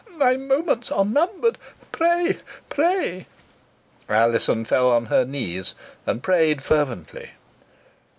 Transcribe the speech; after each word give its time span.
My 0.17 0.35
moments 0.35 0.89
are 0.91 1.05
numbered. 1.05 1.59
Pray 1.91 2.39
pray!" 2.69 3.27
Alizon 4.09 4.65
fell 4.65 4.89
on 4.91 5.05
her 5.05 5.25
knees, 5.25 5.75
and 6.07 6.23
prayed 6.23 6.63
fervently. 6.63 7.33